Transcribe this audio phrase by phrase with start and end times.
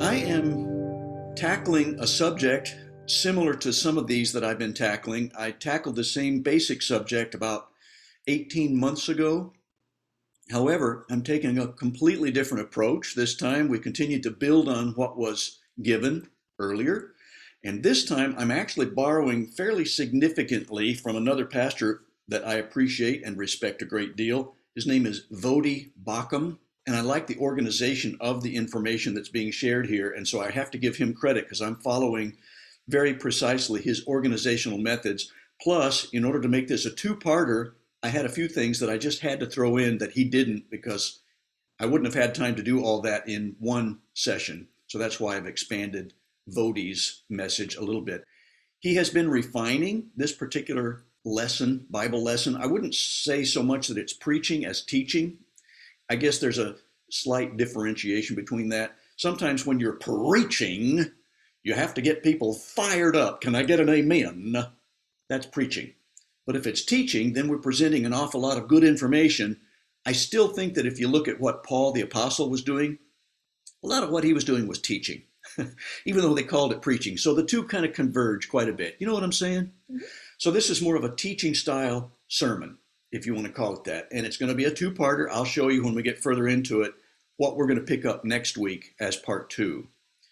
[0.00, 5.32] I am tackling a subject similar to some of these that I've been tackling.
[5.36, 7.70] I tackled the same basic subject about
[8.28, 9.54] 18 months ago.
[10.52, 13.16] However, I'm taking a completely different approach.
[13.16, 16.28] This time we continue to build on what was given
[16.60, 17.14] earlier.
[17.64, 23.36] And this time I'm actually borrowing fairly significantly from another pastor that I appreciate and
[23.36, 24.54] respect a great deal.
[24.76, 29.50] His name is Voddie Baucham and I like the organization of the information that's being
[29.50, 30.10] shared here.
[30.10, 32.38] And so I have to give him credit because I'm following
[32.88, 35.30] very precisely his organizational methods.
[35.60, 38.88] Plus, in order to make this a two parter, I had a few things that
[38.88, 41.20] I just had to throw in that he didn't because
[41.78, 44.68] I wouldn't have had time to do all that in one session.
[44.86, 46.14] So that's why I've expanded
[46.48, 48.24] Voddie's message a little bit.
[48.80, 52.56] He has been refining this particular lesson, Bible lesson.
[52.56, 55.40] I wouldn't say so much that it's preaching as teaching.
[56.10, 56.76] I guess there's a
[57.10, 58.96] slight differentiation between that.
[59.16, 61.10] Sometimes when you're preaching,
[61.62, 63.40] you have to get people fired up.
[63.40, 64.56] Can I get an amen?
[65.28, 65.92] That's preaching.
[66.46, 69.60] But if it's teaching, then we're presenting an awful lot of good information.
[70.06, 72.98] I still think that if you look at what Paul the Apostle was doing,
[73.84, 75.22] a lot of what he was doing was teaching,
[76.06, 77.18] even though they called it preaching.
[77.18, 78.96] So the two kind of converge quite a bit.
[78.98, 79.72] You know what I'm saying?
[79.90, 79.98] Mm-hmm.
[80.38, 82.78] So this is more of a teaching style sermon
[83.10, 84.08] if you want to call it that.
[84.12, 85.28] And it's going to be a two parter.
[85.30, 86.94] I'll show you when we get further into it
[87.36, 89.88] what we're going to pick up next week as part two.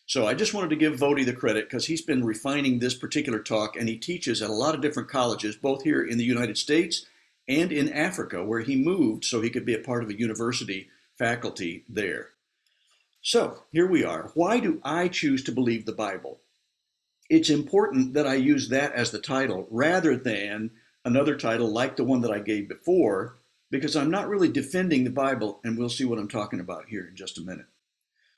[0.06, 3.40] So I just wanted to give Voddie the credit because he's been refining this particular
[3.40, 6.58] talk and he teaches at a lot of different colleges, both here in the United
[6.58, 7.06] States
[7.48, 10.88] and in Africa, where he moved so he could be a part of a university
[11.18, 12.30] faculty there.
[13.20, 14.30] So here we are.
[14.34, 16.38] Why do I choose to believe the Bible?
[17.28, 20.70] It's important that I use that as the title rather than
[21.06, 23.38] another title like the one that I gave before
[23.70, 27.06] because I'm not really defending the Bible, and we'll see what I'm talking about here
[27.08, 27.66] in just a minute.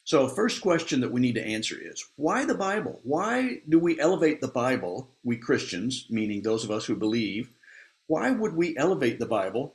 [0.04, 3.00] So, first question that we need to answer is why the Bible?
[3.02, 7.50] Why do we elevate the Bible, we Christians, meaning those of us who believe?
[8.06, 9.74] Why would we elevate the Bible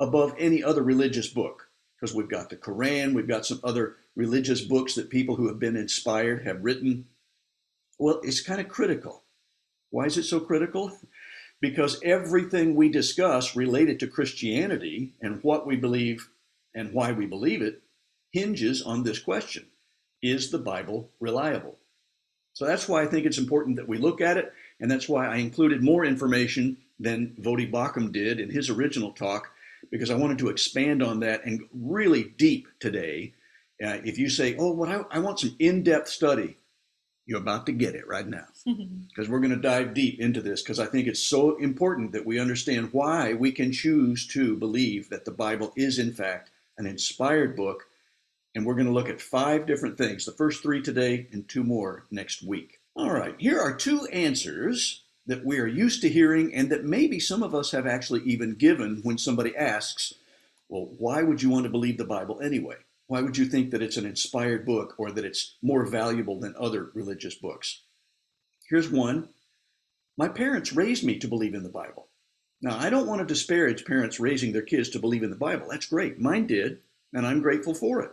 [0.00, 1.68] above any other religious book?
[2.00, 5.58] Because we've got the Quran, we've got some other religious books that people who have
[5.58, 7.06] been inspired have written.
[7.98, 9.24] Well, it's kind of critical.
[9.90, 10.92] Why is it so critical?
[11.60, 16.28] Because everything we discuss related to Christianity and what we believe
[16.74, 17.82] and why we believe it
[18.32, 19.66] hinges on this question
[20.22, 21.76] Is the Bible reliable?
[22.52, 25.26] So that's why I think it's important that we look at it, and that's why
[25.26, 29.50] I included more information than Voddie Baucham did in his original talk,
[29.90, 33.34] because I wanted to expand on that and really deep today.
[33.80, 36.56] Uh, if you say, oh, what I, I want some in-depth study,
[37.28, 39.02] you're about to get it right now mm-hmm.
[39.06, 42.24] because we're going to dive deep into this because I think it's so important that
[42.24, 46.86] we understand why we can choose to believe that the Bible is, in fact, an
[46.86, 47.84] inspired book.
[48.54, 51.62] And we're going to look at five different things the first three today and two
[51.62, 52.80] more next week.
[52.96, 57.20] All right, here are two answers that we are used to hearing and that maybe
[57.20, 60.14] some of us have actually even given when somebody asks,
[60.70, 62.76] Well, why would you want to believe the Bible anyway?
[63.08, 66.54] Why would you think that it's an inspired book or that it's more valuable than
[66.58, 67.80] other religious books?
[68.68, 69.30] Here's one
[70.18, 72.08] My parents raised me to believe in the Bible.
[72.60, 75.68] Now, I don't want to disparage parents raising their kids to believe in the Bible.
[75.70, 76.20] That's great.
[76.20, 76.80] Mine did,
[77.14, 78.10] and I'm grateful for it.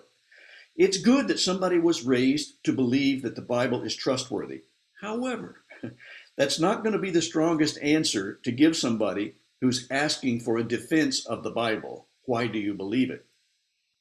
[0.78, 4.61] It's good that somebody was raised to believe that the Bible is trustworthy.
[5.01, 5.63] However,
[6.38, 10.63] that's not going to be the strongest answer to give somebody who's asking for a
[10.63, 12.07] defense of the Bible.
[12.23, 13.25] Why do you believe it?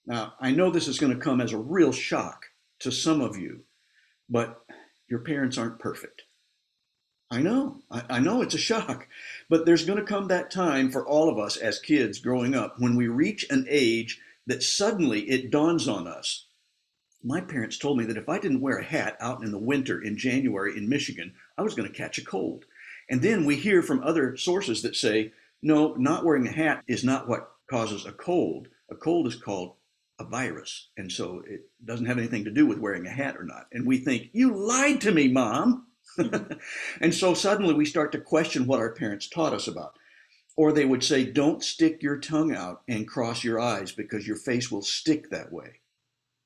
[0.06, 2.47] Now, I know this is going to come as a real shock
[2.81, 3.65] to some of you,
[4.28, 4.62] but
[5.09, 6.22] your parents aren't perfect.
[7.31, 9.09] I know, I, I, know it's a shock,
[9.48, 12.76] but there's going to come that time for all of us as kids growing up
[12.78, 16.47] when we reach an age that suddenly it dawns on us.
[17.22, 20.03] My parents told me that if I didn't wear a hat out in the winter
[20.03, 22.66] in January in Michigan, I was going to catch a cold.
[23.09, 25.32] And then we hear from other sources that say,
[25.62, 28.69] no, not wearing a hat is not what causes a cold.
[28.91, 29.77] A cold is called
[30.19, 30.89] a virus.
[30.97, 33.66] And so it doesn't have anything to do with wearing a hat or not.
[33.72, 35.87] And we think, you lied to me, mom.
[37.01, 39.99] and so suddenly we start to question what our parents taught us about.
[40.57, 44.37] Or they would say, don't stick your tongue out and cross your eyes because your
[44.37, 45.81] face will stick that way.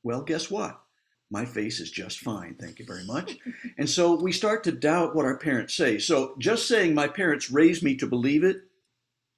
[0.03, 0.81] Well, guess what?
[1.31, 2.57] My face is just fine.
[2.59, 3.37] Thank you very much.
[3.79, 5.99] and so we start to doubt what our parents say.
[5.99, 8.63] So just saying my parents raised me to believe it,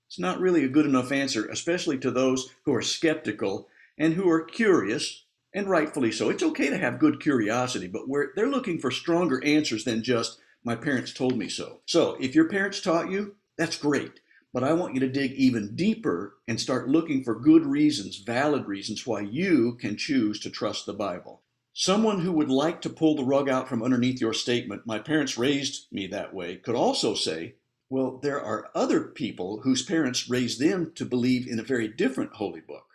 [0.06, 3.68] it's not really a good enough answer, especially to those who are skeptical
[4.00, 6.30] and who are curious, and rightfully so.
[6.30, 8.02] It's okay to have good curiosity, but
[8.34, 11.82] they're looking for stronger answers than just, my parents told me so.
[11.86, 14.20] So if your parents taught you, that's great.
[14.54, 18.66] But I want you to dig even deeper and start looking for good reasons, valid
[18.66, 21.42] reasons why you can choose to trust the Bible.
[21.72, 25.38] Someone who would like to pull the rug out from underneath your statement, my parents
[25.38, 27.56] raised me that way, could also say,
[27.90, 32.32] well, there are other people whose parents raised them to believe in a very different
[32.32, 32.86] holy book.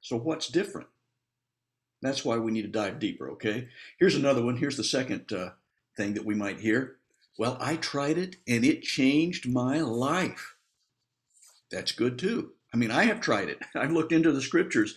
[0.00, 0.88] So what's different?
[2.02, 3.68] That's why we need to dive deeper, okay?
[3.98, 4.56] Here's another one.
[4.56, 5.50] Here's the second uh,
[5.96, 6.96] thing that we might hear.
[7.38, 10.56] Well, I tried it and it changed my life.
[11.70, 12.52] That's good too.
[12.72, 13.58] I mean, I have tried it.
[13.74, 14.96] I've looked into the scriptures.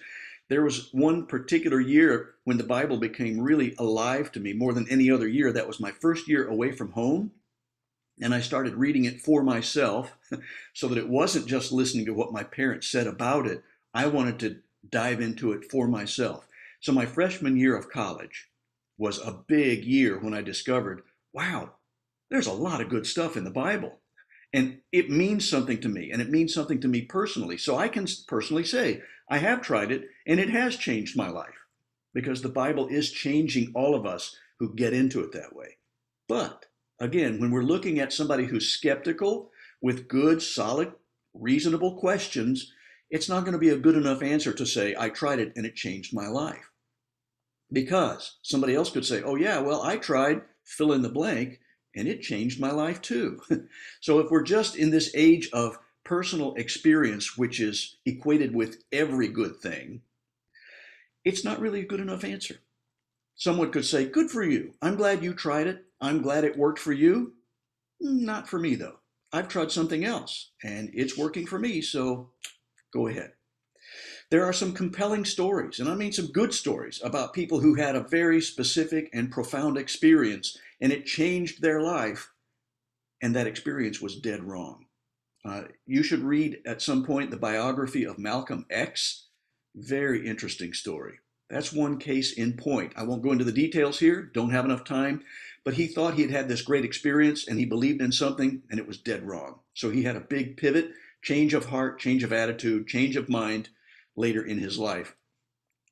[0.49, 4.89] There was one particular year when the Bible became really alive to me more than
[4.89, 5.51] any other year.
[5.51, 7.31] That was my first year away from home.
[8.21, 10.15] And I started reading it for myself
[10.73, 13.63] so that it wasn't just listening to what my parents said about it.
[13.93, 14.57] I wanted to
[14.89, 16.47] dive into it for myself.
[16.81, 18.49] So my freshman year of college
[18.97, 21.03] was a big year when I discovered,
[21.33, 21.71] wow,
[22.29, 23.99] there's a lot of good stuff in the Bible.
[24.51, 27.57] And it means something to me, and it means something to me personally.
[27.57, 31.65] So I can personally say, I have tried it, and it has changed my life
[32.13, 35.77] because the Bible is changing all of us who get into it that way.
[36.27, 36.67] But
[36.99, 39.49] again, when we're looking at somebody who's skeptical
[39.81, 40.93] with good, solid,
[41.33, 42.72] reasonable questions,
[43.13, 45.67] it's not going to be a good enough answer to say, I tried it and
[45.67, 46.71] it changed my life.
[47.71, 51.59] Because somebody else could say, oh, yeah, well, I tried fill in the blank
[51.95, 53.39] and it changed my life too.
[54.01, 59.27] so if we're just in this age of personal experience, which is equated with every
[59.27, 60.01] good thing,
[61.23, 62.55] it's not really a good enough answer.
[63.35, 64.73] Someone could say, Good for you.
[64.81, 65.85] I'm glad you tried it.
[66.01, 67.33] I'm glad it worked for you.
[68.01, 68.97] Not for me, though.
[69.31, 72.29] I've tried something else and it's working for me, so
[72.93, 73.33] go ahead.
[74.29, 77.95] There are some compelling stories, and I mean some good stories, about people who had
[77.95, 82.31] a very specific and profound experience, and it changed their life,
[83.21, 84.85] and that experience was dead wrong.
[85.45, 89.27] Uh, you should read at some point the biography of Malcolm X.
[89.75, 91.19] Very interesting story.
[91.49, 92.93] That's one case in point.
[92.95, 95.23] I won't go into the details here, don't have enough time,
[95.63, 98.79] but he thought he had had this great experience and he believed in something and
[98.79, 99.59] it was dead wrong.
[99.73, 100.91] So he had a big pivot,
[101.23, 103.69] change of heart, change of attitude, change of mind,
[104.15, 105.15] later in his life.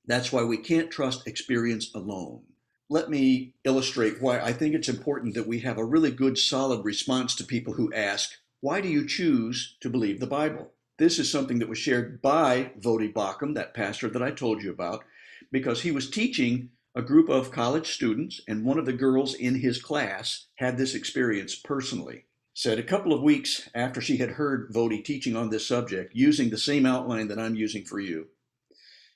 [0.05, 2.43] That's why we can't trust experience alone.
[2.89, 6.83] Let me illustrate why I think it's important that we have a really good, solid
[6.83, 10.71] response to people who ask, Why do you choose to believe the Bible?
[10.97, 14.69] This is something that was shared by Voddie Baucham, that pastor that I told you
[14.69, 15.05] about,
[15.51, 19.55] because he was teaching a group of college students, and one of the girls in
[19.55, 24.73] his class had this experience personally said a couple of weeks after she had heard
[24.73, 28.27] Voddie teaching on this subject, using the same outline that I'm using for you,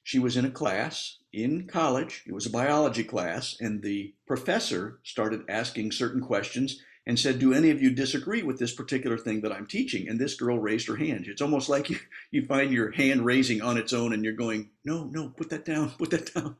[0.03, 2.23] she was in a class in college.
[2.27, 7.53] It was a biology class, and the professor started asking certain questions and said, Do
[7.53, 10.07] any of you disagree with this particular thing that I'm teaching?
[10.07, 11.25] And this girl raised her hand.
[11.27, 11.99] It's almost like you,
[12.31, 15.65] you find your hand raising on its own and you're going, No, no, put that
[15.65, 16.55] down, put that down.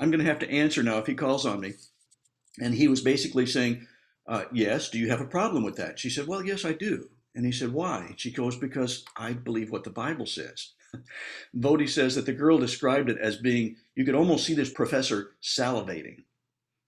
[0.00, 1.74] I'm going to have to answer now if he calls on me.
[2.60, 3.86] And he was basically saying,
[4.28, 5.98] uh, yes, do you have a problem with that?
[5.98, 7.08] She said, well, yes, I do.
[7.34, 8.14] And he said, why?
[8.16, 10.72] She goes, because I believe what the Bible says.
[11.56, 15.32] Voddie says that the girl described it as being, you could almost see this professor
[15.42, 16.24] salivating.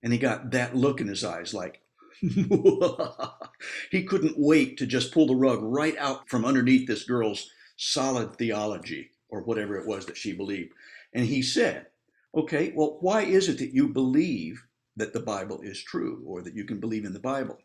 [0.02, 1.82] And he got that look in his eyes like,
[2.20, 8.36] he couldn't wait to just pull the rug right out from underneath this girl's solid
[8.36, 10.72] theology or whatever it was that she believed.
[11.12, 11.86] And he said,
[12.34, 14.64] okay, well, why is it that you believe
[14.98, 17.58] that the Bible is true or that you can believe in the Bible.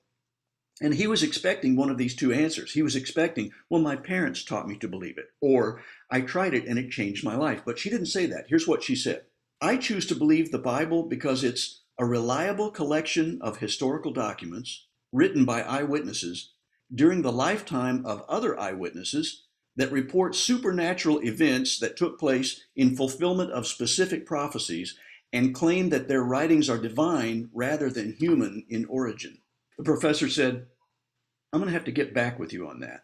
[0.81, 2.71] And he was expecting one of these two answers.
[2.71, 6.65] He was expecting, well, my parents taught me to believe it, or I tried it
[6.65, 7.61] and it changed my life.
[7.65, 8.45] But she didn't say that.
[8.47, 9.23] Here's what she said
[9.61, 15.45] I choose to believe the Bible because it's a reliable collection of historical documents written
[15.45, 16.53] by eyewitnesses
[16.93, 19.43] during the lifetime of other eyewitnesses
[19.75, 24.97] that report supernatural events that took place in fulfillment of specific prophecies
[25.33, 29.39] and claim that their writings are divine rather than human in origin.
[29.77, 30.67] The professor said,
[31.51, 33.03] I'm going to have to get back with you on that.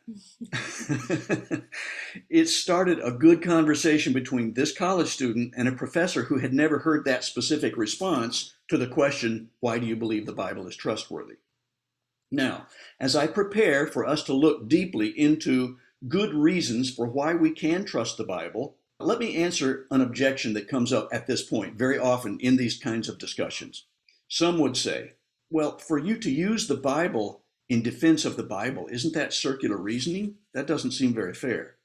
[2.29, 6.79] it started a good conversation between this college student and a professor who had never
[6.79, 11.35] heard that specific response to the question, Why do you believe the Bible is trustworthy?
[12.31, 12.67] Now,
[12.99, 17.85] as I prepare for us to look deeply into good reasons for why we can
[17.85, 21.97] trust the Bible, let me answer an objection that comes up at this point very
[21.97, 23.85] often in these kinds of discussions.
[24.27, 25.13] Some would say,
[25.49, 29.77] well, for you to use the Bible in defense of the Bible, isn't that circular
[29.77, 30.35] reasoning?
[30.53, 31.77] That doesn't seem very fair.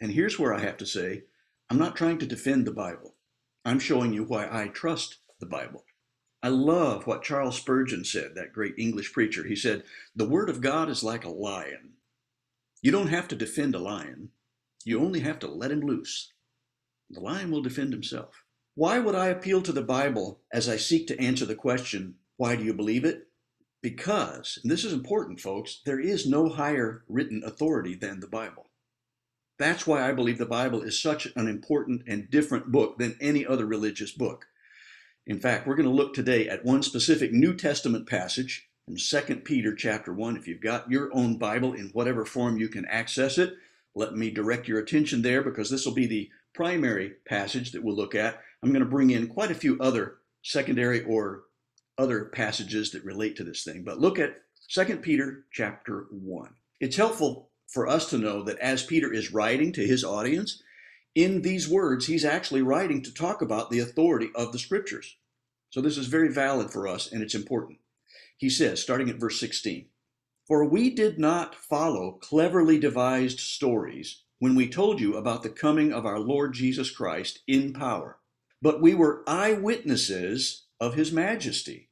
[0.00, 1.24] And here's where I have to say,
[1.68, 3.16] I'm not trying to defend the Bible.
[3.64, 5.84] I'm showing you why I trust the Bible.
[6.42, 9.44] I love what Charles Spurgeon said, that great English preacher.
[9.44, 9.82] He said,
[10.16, 11.94] The Word of God is like a lion.
[12.80, 14.30] You don't have to defend a lion,
[14.84, 16.32] you only have to let him loose.
[17.10, 18.44] The lion will defend himself.
[18.76, 22.54] Why would I appeal to the Bible as I seek to answer the question, why
[22.54, 23.26] do you believe it?
[23.82, 28.70] Because, and this is important, folks, there is no higher written authority than the Bible.
[29.58, 33.44] That's why I believe the Bible is such an important and different book than any
[33.44, 34.46] other religious book.
[35.26, 39.36] In fact, we're going to look today at one specific New Testament passage from 2
[39.36, 40.36] Peter chapter 1.
[40.36, 43.54] If you've got your own Bible in whatever form you can access it,
[43.94, 47.96] let me direct your attention there because this will be the primary passage that we'll
[47.96, 48.40] look at.
[48.62, 51.44] I'm going to bring in quite a few other secondary or
[51.98, 53.82] other passages that relate to this thing.
[53.82, 54.36] But look at
[54.70, 56.50] 2 Peter chapter 1.
[56.80, 60.62] It's helpful for us to know that as Peter is writing to his audience,
[61.14, 65.16] in these words, he's actually writing to talk about the authority of the scriptures.
[65.70, 67.78] So this is very valid for us and it's important.
[68.38, 69.86] He says, starting at verse 16,
[70.46, 75.92] For we did not follow cleverly devised stories when we told you about the coming
[75.92, 78.18] of our Lord Jesus Christ in power,
[78.62, 81.90] but we were eyewitnesses of his majesty.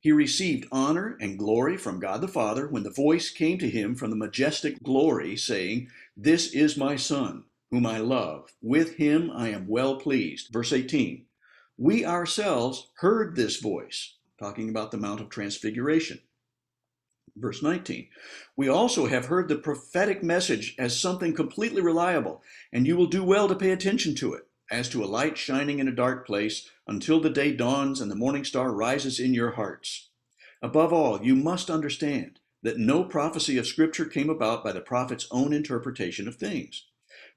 [0.00, 3.94] He received honor and glory from God the Father when the voice came to him
[3.94, 8.54] from the majestic glory, saying, This is my Son, whom I love.
[8.62, 10.48] With him I am well pleased.
[10.52, 11.26] Verse 18
[11.76, 16.20] We ourselves heard this voice, talking about the Mount of Transfiguration.
[17.36, 18.08] Verse 19
[18.56, 23.22] We also have heard the prophetic message as something completely reliable, and you will do
[23.22, 26.70] well to pay attention to it as to a light shining in a dark place
[26.86, 30.08] until the day dawns and the morning star rises in your hearts.
[30.62, 35.28] Above all, you must understand that no prophecy of Scripture came about by the prophet's
[35.30, 36.86] own interpretation of things.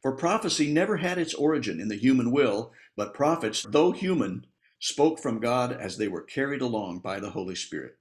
[0.02, 4.46] For prophecy never had its origin in the human will, but prophets, though human,
[4.80, 7.98] spoke from God as they were carried along by the Holy Spirit.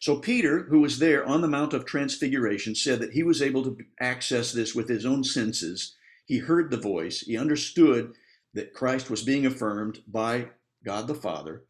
[0.00, 3.62] So Peter, who was there on the Mount of Transfiguration, said that he was able
[3.64, 5.94] to access this with his own senses.
[6.26, 8.14] He heard the voice, he understood
[8.54, 10.48] that Christ was being affirmed by
[10.84, 11.64] God the Father.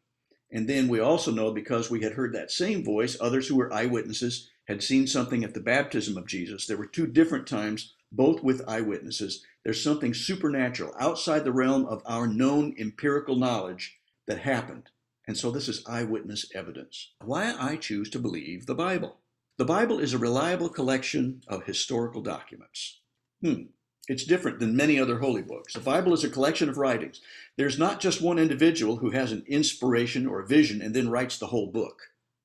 [0.51, 3.71] And then we also know because we had heard that same voice, others who were
[3.71, 6.65] eyewitnesses had seen something at the baptism of Jesus.
[6.65, 9.43] There were two different times, both with eyewitnesses.
[9.63, 14.89] There's something supernatural outside the realm of our known empirical knowledge that happened.
[15.29, 17.11] And so this is eyewitness evidence.
[17.23, 19.17] Why I choose to believe the Bible.
[19.59, 23.01] The Bible is a reliable collection of historical documents.
[23.39, 23.65] Hmm.
[24.07, 25.75] It's different than many other holy books.
[25.75, 27.21] The Bible is a collection of writings.
[27.57, 31.37] There's not just one individual who has an inspiration or a vision and then writes
[31.37, 31.99] the whole book.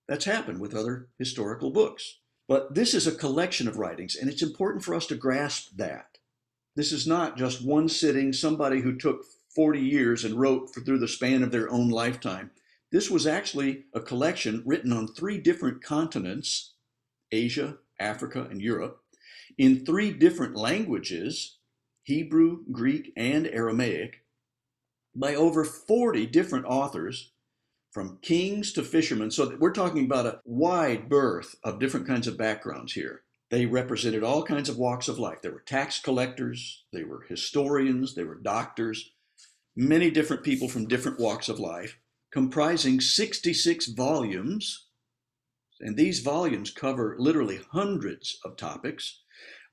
[0.07, 2.19] That's happened with other historical books.
[2.49, 6.19] But this is a collection of writings, and it's important for us to grasp that.
[6.77, 9.25] This is not just one sitting, somebody who took
[9.55, 12.51] 40 years and wrote through the span of their own lifetime.
[12.95, 16.75] This was actually a collection written on three different continents
[17.33, 19.01] Asia, Africa, and Europe
[19.59, 21.59] in three different languages
[22.05, 24.23] Hebrew, Greek, and Aramaic
[25.13, 27.33] by over 40 different authors
[27.91, 29.33] from kings to fishermen.
[29.33, 33.23] So we're talking about a wide berth of different kinds of backgrounds here.
[33.51, 35.43] They represented all kinds of walks of life.
[35.43, 39.11] There were tax collectors, they were historians, they were doctors,
[39.75, 41.99] many different people from different walks of life,
[42.35, 44.87] comprising 66 volumes.
[45.81, 49.21] And these volumes cover literally hundreds of topics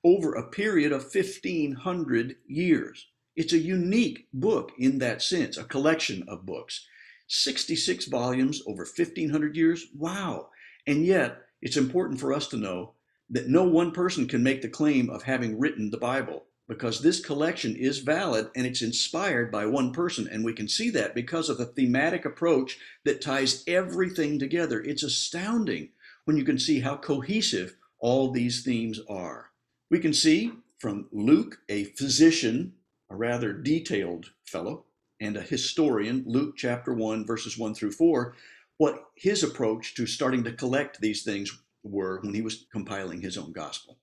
[0.03, 3.07] over a period of 1500 years.
[3.35, 6.85] It's a unique book in that sense, a collection of books.
[7.29, 9.87] 66 volumes over 1500 years.
[9.95, 10.49] Wow.
[10.85, 12.93] And yet, it's important for us to know
[13.31, 17.19] that no one person can make the claim of having written the Bible because this
[17.19, 20.25] collection is valid and it's inspired by one person.
[20.25, 24.81] And we can see that because of the thematic approach that ties everything together.
[24.81, 25.89] It's astounding
[26.23, 29.51] when you can see how cohesive all these themes are.
[29.89, 32.71] We can see from Luke, a physician,
[33.09, 34.85] a rather detailed fellow,
[35.19, 38.33] and a historian, Luke chapter 1, verses 1 through 4,
[38.77, 41.51] what his approach to starting to collect these things
[41.83, 43.97] were when he was compiling his own gospel.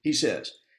[0.00, 0.52] He says,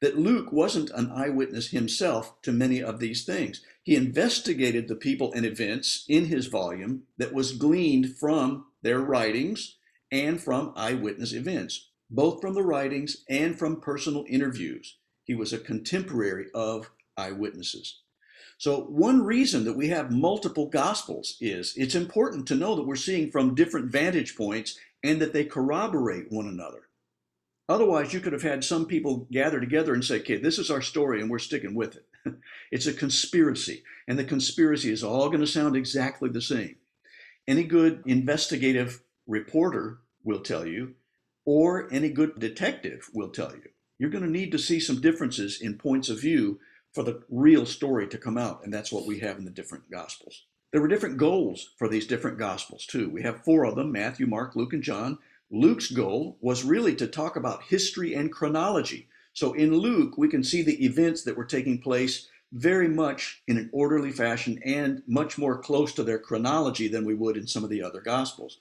[0.00, 3.62] that Luke wasn't an eyewitness himself to many of these things.
[3.82, 9.76] He investigated the people and events in his volume that was gleaned from their writings
[10.10, 14.96] and from eyewitness events both from the writings and from personal interviews.
[15.24, 18.00] He was a contemporary of eyewitnesses.
[18.58, 22.96] So, one reason that we have multiple gospels is it's important to know that we're
[22.96, 26.82] seeing from different vantage points and that they corroborate one another.
[27.70, 30.82] Otherwise, you could have had some people gather together and say, okay, this is our
[30.82, 32.04] story and we're sticking with it.
[32.72, 36.74] it's a conspiracy, and the conspiracy is all going to sound exactly the same.
[37.46, 40.96] Any good investigative reporter will tell you,
[41.44, 43.70] or any good detective will tell you.
[44.00, 46.58] You're going to need to see some differences in points of view
[46.92, 49.88] for the real story to come out, and that's what we have in the different
[49.92, 50.42] gospels.
[50.72, 53.08] There were different goals for these different gospels, too.
[53.08, 55.18] We have four of them Matthew, Mark, Luke, and John.
[55.50, 59.08] Luke's goal was really to talk about history and chronology.
[59.32, 63.56] So in Luke, we can see the events that were taking place very much in
[63.58, 67.64] an orderly fashion and much more close to their chronology than we would in some
[67.64, 68.58] of the other gospels.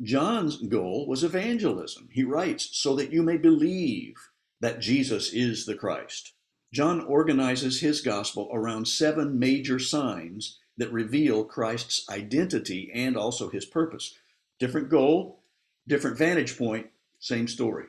[0.00, 2.08] John's goal was evangelism.
[2.12, 4.14] He writes, so that you may believe
[4.60, 6.32] that Jesus is the Christ.
[6.72, 13.66] John organizes his gospel around seven major signs that reveal Christ's identity and also his
[13.66, 14.14] purpose.
[14.58, 15.41] Different goal,
[15.86, 17.86] different vantage point, same story.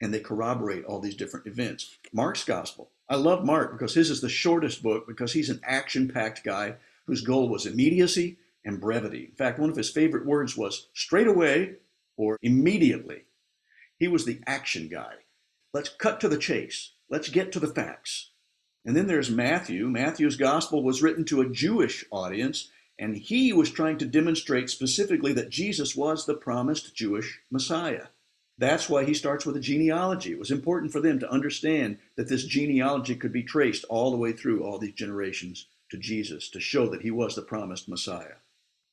[0.00, 1.96] And they corroborate all these different events.
[2.12, 2.90] Mark's gospel.
[3.08, 6.76] I love Mark because his is the shortest book because he's an action packed guy
[7.06, 9.24] whose goal was immediacy and brevity.
[9.24, 11.76] In fact, one of his favorite words was straight away
[12.16, 13.24] or immediately.
[13.98, 15.14] He was the action guy.
[15.72, 16.92] Let's cut to the chase.
[17.08, 18.30] Let's get to the facts.
[18.84, 19.88] And then there's Matthew.
[19.88, 25.32] Matthew's gospel was written to a Jewish audience, and he was trying to demonstrate specifically
[25.34, 28.06] that Jesus was the promised Jewish Messiah.
[28.58, 30.32] That's why he starts with a genealogy.
[30.32, 34.16] It was important for them to understand that this genealogy could be traced all the
[34.16, 38.36] way through all these generations to Jesus to show that he was the promised Messiah.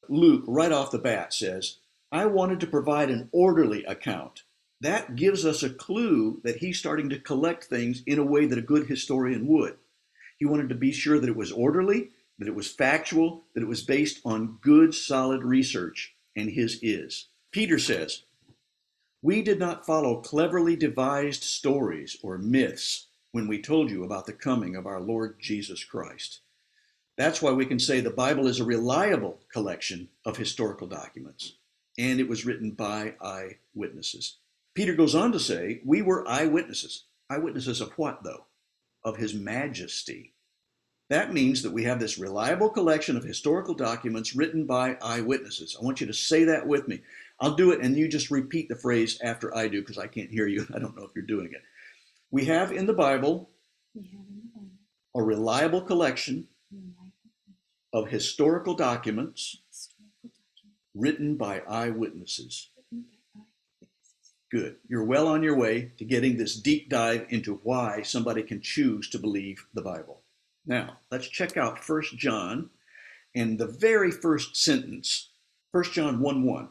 [0.07, 1.77] Luke, right off the bat, says,
[2.11, 4.43] I wanted to provide an orderly account.
[4.81, 8.59] That gives us a clue that he's starting to collect things in a way that
[8.59, 9.77] a good historian would.
[10.37, 13.67] He wanted to be sure that it was orderly, that it was factual, that it
[13.67, 17.29] was based on good, solid research, and his is.
[17.51, 18.23] Peter says,
[19.21, 24.33] We did not follow cleverly devised stories or myths when we told you about the
[24.33, 26.41] coming of our Lord Jesus Christ.
[27.17, 31.53] That's why we can say the Bible is a reliable collection of historical documents,
[31.97, 34.37] and it was written by eyewitnesses.
[34.73, 37.05] Peter goes on to say, We were eyewitnesses.
[37.29, 38.45] Eyewitnesses of what, though?
[39.03, 40.33] Of his majesty.
[41.09, 45.77] That means that we have this reliable collection of historical documents written by eyewitnesses.
[45.79, 47.01] I want you to say that with me.
[47.39, 50.31] I'll do it, and you just repeat the phrase after I do because I can't
[50.31, 50.65] hear you.
[50.75, 51.61] I don't know if you're doing it.
[52.31, 53.49] We have in the Bible,
[53.95, 54.71] in the Bible.
[55.15, 56.47] a reliable collection
[57.93, 59.61] of historical documents
[60.95, 62.69] written by eyewitnesses.
[64.51, 64.77] Good.
[64.87, 69.09] You're well on your way to getting this deep dive into why somebody can choose
[69.09, 70.24] to believe the Bible.
[70.65, 72.69] Now, let's check out 1 John
[73.35, 75.29] and the very first sentence,
[75.71, 76.69] 1 John 1 1.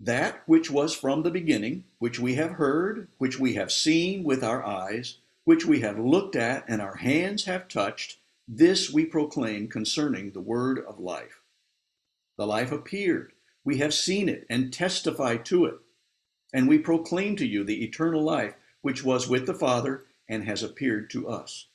[0.00, 4.44] That which was from the beginning, which we have heard, which we have seen with
[4.44, 9.68] our eyes, which we have looked at and our hands have touched, this we proclaim
[9.68, 11.40] concerning the word of life.
[12.36, 13.32] The life appeared.
[13.64, 15.78] We have seen it and testify to it.
[16.52, 20.62] And we proclaim to you the eternal life which was with the Father and has
[20.62, 21.66] appeared to us.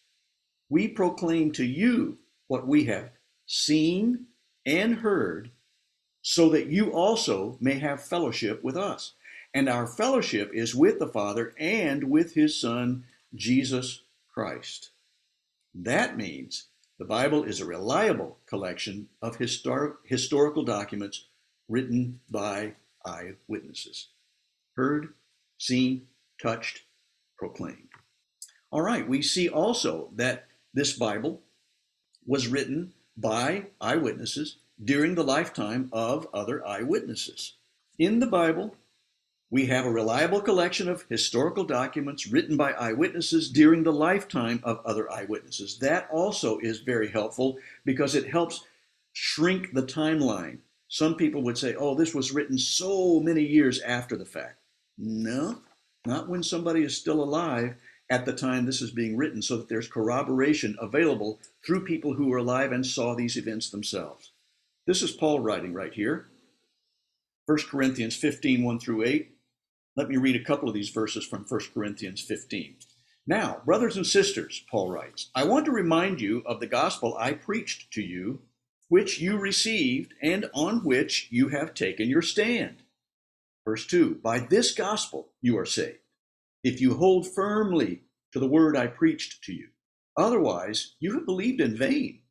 [0.70, 3.10] We proclaim to you what we have
[3.46, 4.26] seen
[4.66, 5.52] and heard,
[6.22, 9.14] so that you also may have fellowship with us.
[9.54, 14.92] And our fellowship is with the Father and with his Son, Jesus Christ.
[15.74, 16.66] That means
[17.00, 21.26] the Bible is a reliable collection of histor- historical documents
[21.68, 22.74] written by
[23.06, 24.10] eyewitnesses.
[24.76, 25.14] Heard,
[25.58, 26.08] seen,
[26.42, 26.84] touched,
[27.38, 27.90] proclaimed.
[28.72, 31.42] All right, we see also that this Bible
[32.26, 37.54] was written by eyewitnesses during the lifetime of other eyewitnesses.
[37.98, 38.76] In the Bible,
[39.52, 44.80] we have a reliable collection of historical documents written by eyewitnesses during the lifetime of
[44.86, 45.80] other eyewitnesses.
[45.80, 48.64] That also is very helpful because it helps
[49.14, 50.60] shrink the timeline.
[50.88, 54.60] Some people would say, oh, this was written so many years after the fact.
[54.98, 55.60] No,
[56.06, 57.76] not when somebody is still alive
[58.10, 62.28] at the time this is being written, so that there's corroboration available through people who
[62.28, 64.32] were alive and saw these events themselves.
[64.88, 66.28] This is Paul writing right here.
[67.46, 69.32] 1 Corinthians 15, 1 through 8.
[69.96, 72.76] Let me read a couple of these verses from 1 Corinthians 15.
[73.28, 77.34] Now, brothers and sisters, Paul writes, I want to remind you of the gospel I
[77.34, 78.42] preached to you,
[78.88, 82.78] which you received and on which you have taken your stand.
[83.66, 86.00] Verse 2 By this gospel you are saved,
[86.64, 88.02] if you hold firmly
[88.34, 89.70] to the word I preached to you.
[90.18, 92.22] Otherwise, you have believed in vain.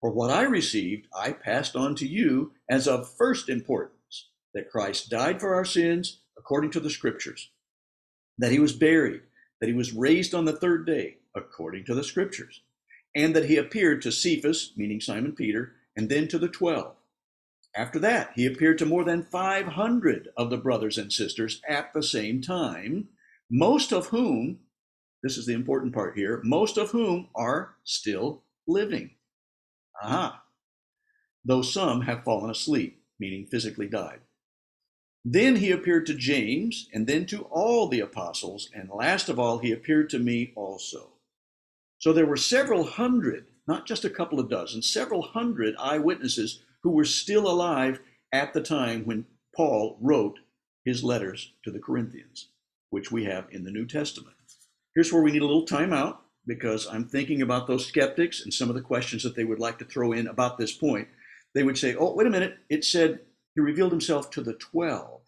[0.00, 5.10] For what I received, I passed on to you as of first importance that Christ
[5.10, 7.50] died for our sins according to the Scriptures,
[8.38, 9.22] that he was buried,
[9.60, 12.62] that he was raised on the third day according to the Scriptures,
[13.14, 16.94] and that he appeared to Cephas, meaning Simon Peter, and then to the twelve.
[17.74, 22.02] After that, he appeared to more than 500 of the brothers and sisters at the
[22.02, 23.08] same time,
[23.50, 24.58] most of whom,
[25.22, 29.10] this is the important part here, most of whom are still living.
[30.02, 30.42] Aha.
[31.44, 34.20] Though some have fallen asleep, meaning physically died.
[35.24, 39.58] Then he appeared to James, and then to all the apostles, and last of all,
[39.58, 41.14] he appeared to me also.
[41.98, 46.90] So there were several hundred, not just a couple of dozen, several hundred eyewitnesses who
[46.90, 48.00] were still alive
[48.32, 50.38] at the time when Paul wrote
[50.84, 52.48] his letters to the Corinthians,
[52.96, 54.34] which we have in the New Testament.
[54.94, 58.54] Here's where we need a little time out because I'm thinking about those skeptics and
[58.54, 61.06] some of the questions that they would like to throw in about this point.
[61.54, 63.20] They would say, oh, wait a minute, it said
[63.54, 65.20] he revealed himself to the 12.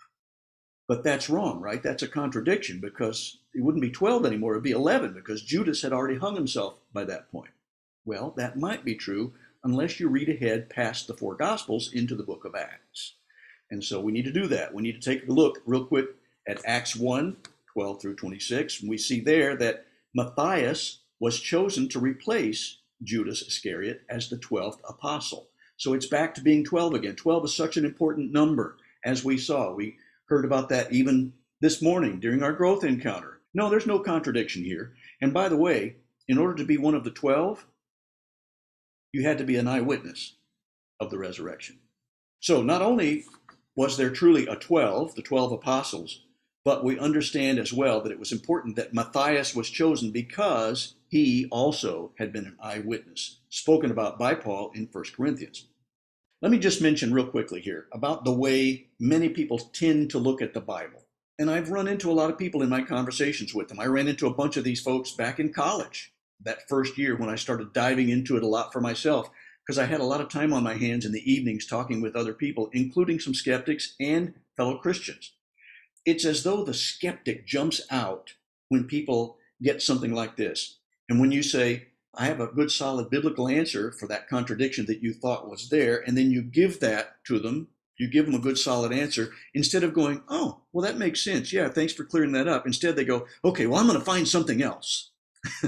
[0.88, 1.82] But that's wrong, right?
[1.82, 5.92] That's a contradiction because it wouldn't be 12 anymore, it'd be 11 because Judas had
[5.92, 7.52] already hung himself by that point.
[8.06, 12.22] Well, that might be true unless you read ahead past the four Gospels into the
[12.22, 13.16] book of Acts.
[13.70, 14.72] And so we need to do that.
[14.72, 16.06] We need to take a look real quick
[16.48, 17.36] at Acts 1
[17.78, 18.80] 12 through 26.
[18.80, 24.80] And we see there that Matthias was chosen to replace Judas Iscariot as the 12th
[24.88, 25.50] apostle.
[25.76, 27.14] So it's back to being 12 again.
[27.14, 29.72] 12 is such an important number, as we saw.
[29.72, 33.42] We heard about that even this morning during our growth encounter.
[33.54, 34.94] No, there's no contradiction here.
[35.20, 37.64] And by the way, in order to be one of the 12,
[39.12, 40.34] you had to be an eyewitness
[40.98, 41.78] of the resurrection.
[42.40, 43.24] So not only
[43.76, 46.24] was there truly a 12, the 12 apostles,
[46.68, 51.48] but we understand as well that it was important that Matthias was chosen because he
[51.50, 55.64] also had been an eyewitness, spoken about by Paul in 1 Corinthians.
[56.42, 60.42] Let me just mention real quickly here about the way many people tend to look
[60.42, 61.06] at the Bible.
[61.38, 63.80] And I've run into a lot of people in my conversations with them.
[63.80, 67.30] I ran into a bunch of these folks back in college, that first year when
[67.30, 69.30] I started diving into it a lot for myself,
[69.66, 72.14] because I had a lot of time on my hands in the evenings talking with
[72.14, 75.32] other people, including some skeptics and fellow Christians.
[76.04, 78.34] It's as though the skeptic jumps out
[78.68, 80.78] when people get something like this.
[81.08, 85.02] And when you say, I have a good solid biblical answer for that contradiction that
[85.02, 88.40] you thought was there, and then you give that to them, you give them a
[88.40, 91.52] good solid answer, instead of going, oh, well, that makes sense.
[91.52, 92.66] Yeah, thanks for clearing that up.
[92.66, 95.10] Instead, they go, okay, well, I'm going to find something else.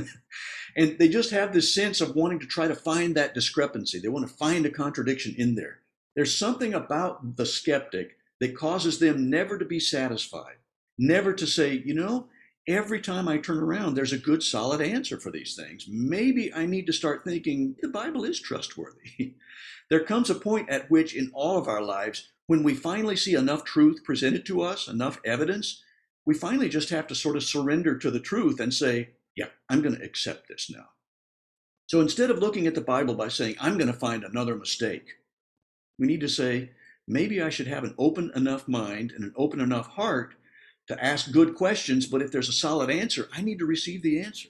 [0.76, 3.98] and they just have this sense of wanting to try to find that discrepancy.
[3.98, 5.80] They want to find a contradiction in there.
[6.16, 10.56] There's something about the skeptic that causes them never to be satisfied,
[10.98, 12.28] never to say, you know,
[12.66, 15.86] every time I turn around, there's a good, solid answer for these things.
[15.88, 19.34] Maybe I need to start thinking the Bible is trustworthy.
[19.90, 23.34] there comes a point at which, in all of our lives, when we finally see
[23.34, 25.82] enough truth presented to us, enough evidence,
[26.26, 29.82] we finally just have to sort of surrender to the truth and say, yeah, I'm
[29.82, 30.86] going to accept this now.
[31.86, 35.08] So instead of looking at the Bible by saying, I'm going to find another mistake,
[35.98, 36.70] we need to say,
[37.06, 40.34] maybe I should have an open enough mind and an open enough heart
[40.88, 44.20] to ask good questions, but if there's a solid answer, I need to receive the
[44.20, 44.48] answer.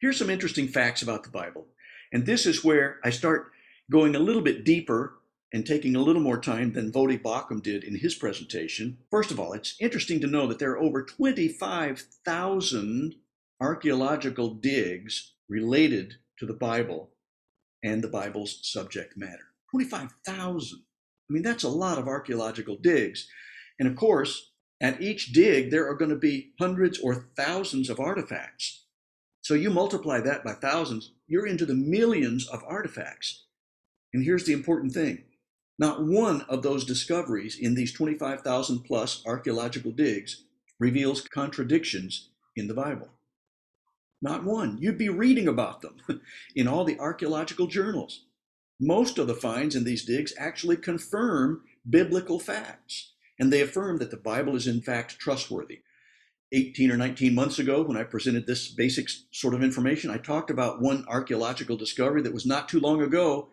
[0.00, 1.66] Here's some interesting facts about the Bible.
[2.12, 3.50] And this is where I start
[3.90, 5.14] going a little bit deeper
[5.52, 8.98] and taking a little more time than Voddie Baucham did in his presentation.
[9.10, 13.14] First of all, it's interesting to know that there are over 25,000
[13.60, 17.10] archaeological digs related to the Bible
[17.82, 19.46] and the Bible's subject matter.
[19.70, 20.82] 25,000.
[21.28, 23.28] I mean, that's a lot of archaeological digs.
[23.78, 28.00] And of course, at each dig, there are going to be hundreds or thousands of
[28.00, 28.84] artifacts.
[29.42, 33.44] So you multiply that by thousands, you're into the millions of artifacts.
[34.12, 35.24] And here's the important thing
[35.78, 40.44] not one of those discoveries in these 25,000 plus archaeological digs
[40.80, 43.08] reveals contradictions in the Bible.
[44.20, 44.78] Not one.
[44.80, 45.96] You'd be reading about them
[46.56, 48.24] in all the archaeological journals.
[48.80, 54.10] Most of the finds in these digs actually confirm biblical facts and they affirm that
[54.10, 55.80] the Bible is in fact trustworthy.
[56.52, 60.50] 18 or 19 months ago, when I presented this basic sort of information, I talked
[60.50, 63.50] about one archaeological discovery that was not too long ago,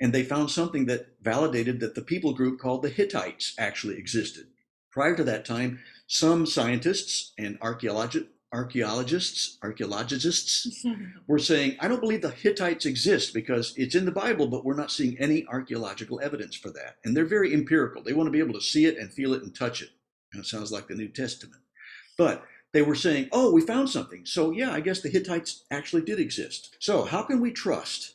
[0.00, 4.46] and they found something that validated that the people group called the Hittites actually existed.
[4.90, 10.84] Prior to that time, some scientists and archaeologists archaeologists, archaeologists
[11.26, 14.74] were saying, I don't believe the Hittites exist because it's in the Bible, but we're
[14.74, 16.96] not seeing any archaeological evidence for that.
[17.04, 18.02] And they're very empirical.
[18.02, 19.90] They want to be able to see it and feel it and touch it.
[20.32, 21.62] And it sounds like the New Testament.
[22.18, 24.24] But they were saying, oh, we found something.
[24.24, 26.76] So yeah, I guess the Hittites actually did exist.
[26.78, 28.14] So how can we trust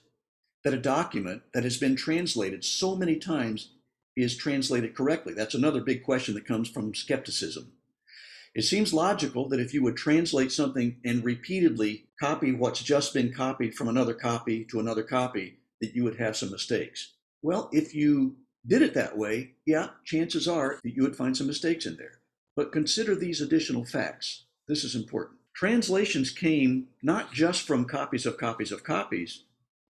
[0.64, 3.72] that a document that has been translated so many times
[4.16, 5.34] is translated correctly?
[5.34, 7.72] That's another big question that comes from skepticism.
[8.58, 13.32] It seems logical that if you would translate something and repeatedly copy what's just been
[13.32, 17.14] copied from another copy to another copy, that you would have some mistakes.
[17.44, 21.46] Well, if you did it that way, yeah, chances are that you would find some
[21.46, 22.14] mistakes in there.
[22.56, 24.46] But consider these additional facts.
[24.68, 25.38] This is important.
[25.54, 29.44] Translations came not just from copies of copies of copies,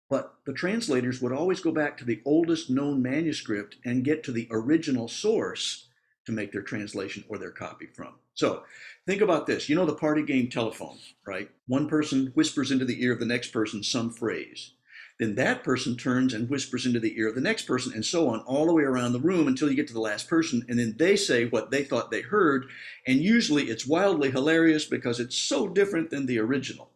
[0.08, 4.32] but the translators would always go back to the oldest known manuscript and get to
[4.32, 5.88] the original source
[6.26, 8.14] to make their translation or their copy from.
[8.34, 8.64] So
[9.06, 9.68] think about this.
[9.68, 11.50] You know the party game telephone, right?
[11.66, 14.72] One person whispers into the ear of the next person some phrase.
[15.20, 18.28] Then that person turns and whispers into the ear of the next person, and so
[18.28, 20.66] on, all the way around the room until you get to the last person.
[20.68, 22.66] And then they say what they thought they heard.
[23.06, 26.90] And usually it's wildly hilarious because it's so different than the original.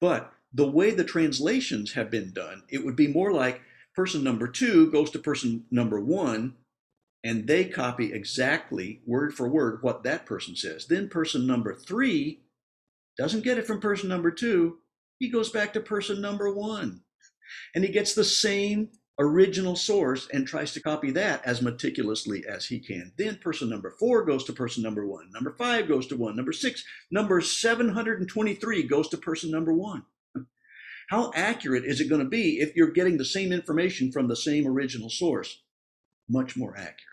[0.00, 3.62] But the way the translations have been done, it would be more like
[3.94, 6.56] person number two goes to person number one,
[7.22, 10.86] and they copy exactly word for word what that person says.
[10.86, 12.42] Then person number three
[13.18, 14.78] doesn't get it from person number two,
[15.18, 17.02] he goes back to person number one.
[17.74, 22.66] And he gets the same original source and tries to copy that as meticulously as
[22.66, 23.12] he can.
[23.18, 25.30] Then person number four goes to person number one.
[25.32, 26.36] Number five goes to one.
[26.36, 30.04] Number six, number 723 goes to person number one.
[31.10, 34.36] How accurate is it going to be if you're getting the same information from the
[34.36, 35.60] same original source?
[36.28, 37.09] Much more accurate.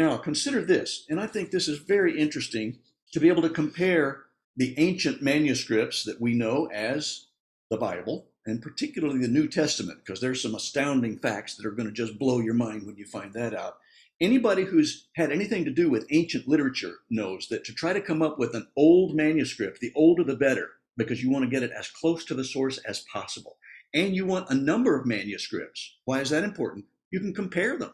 [0.00, 2.78] Now, consider this, and I think this is very interesting
[3.12, 4.22] to be able to compare
[4.56, 7.26] the ancient manuscripts that we know as
[7.68, 11.86] the Bible and particularly the New Testament, because there's some astounding facts that are going
[11.86, 13.76] to just blow your mind when you find that out.
[14.22, 18.22] Anybody who's had anything to do with ancient literature knows that to try to come
[18.22, 21.72] up with an old manuscript, the older the better, because you want to get it
[21.78, 23.58] as close to the source as possible.
[23.92, 25.98] And you want a number of manuscripts.
[26.06, 26.86] Why is that important?
[27.10, 27.92] You can compare them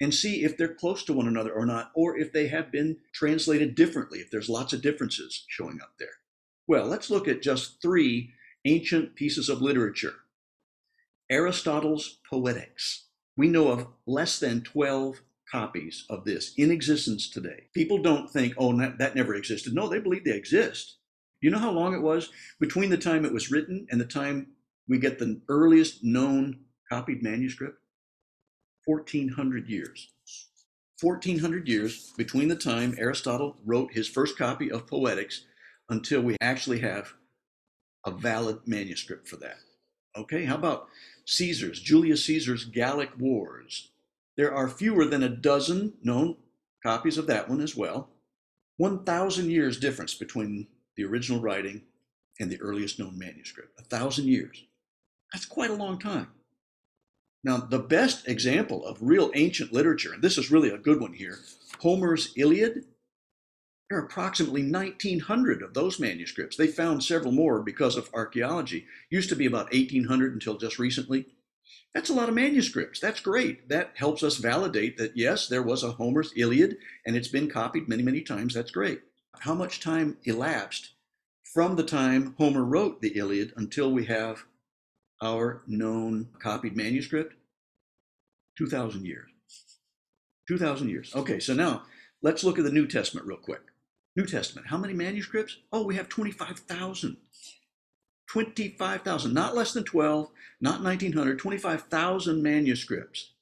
[0.00, 2.98] and see if they're close to one another or not, or if they have been
[3.12, 6.08] translated differently, if there's lots of differences showing up there.
[6.66, 8.32] Well, let's look at just three
[8.64, 10.14] ancient pieces of literature.
[11.30, 13.06] Aristotle's Poetics.
[13.36, 17.64] We know of less than 12 copies of this in existence today.
[17.74, 19.74] People don't think, oh, that never existed.
[19.74, 20.96] No, they believe they exist.
[21.40, 24.48] You know how long it was between the time it was written and the time
[24.88, 27.78] we get the earliest known copied manuscript?
[28.86, 30.08] 1400 years.
[31.02, 35.44] 1400 years between the time Aristotle wrote his first copy of Poetics
[35.90, 37.12] until we actually have
[38.06, 39.58] a valid manuscript for that.
[40.16, 40.88] Okay, how about
[41.26, 43.90] Caesar's, Julius Caesar's Gallic Wars?
[44.36, 46.36] There are fewer than a dozen known
[46.82, 48.08] copies of that one as well.
[48.78, 51.82] 1,000 years difference between the original writing
[52.40, 53.78] and the earliest known manuscript.
[53.78, 54.64] A thousand years.
[55.32, 56.28] That's quite a long time.
[57.46, 61.12] Now, the best example of real ancient literature, and this is really a good one
[61.12, 61.38] here,
[61.80, 62.84] Homer's Iliad
[63.88, 66.56] there are approximately 1,900 of those manuscripts.
[66.56, 68.86] They found several more because of archaeology.
[69.10, 71.26] Used to be about 1,800 until just recently.
[71.94, 72.98] That's a lot of manuscripts.
[72.98, 73.68] That's great.
[73.68, 77.88] That helps us validate that, yes, there was a Homer's Iliad and it's been copied
[77.88, 78.54] many, many times.
[78.54, 79.02] That's great.
[79.38, 80.94] How much time elapsed
[81.44, 84.46] from the time Homer wrote the Iliad until we have
[85.22, 87.35] our known copied manuscript?
[88.56, 89.30] 2,000 years.
[90.48, 91.14] 2,000 years.
[91.14, 91.82] Okay, so now
[92.22, 93.62] let's look at the New Testament real quick.
[94.16, 94.68] New Testament.
[94.68, 95.58] How many manuscripts?
[95.72, 97.16] Oh, we have 25,000.
[98.28, 103.32] 25,000, not less than 12, not 1900, 25,000 manuscripts.